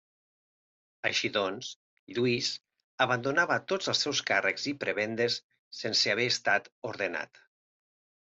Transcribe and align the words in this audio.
Així 1.07 1.29
doncs, 1.35 1.67
Lluís 2.17 2.47
abandonava 3.05 3.57
tots 3.73 3.91
els 3.93 4.01
seus 4.05 4.21
càrrecs 4.31 4.65
i 4.73 4.75
prebendes 4.85 5.37
sense 5.83 6.15
haver 6.15 6.29
estat 6.33 6.73
ordenat. 6.93 7.43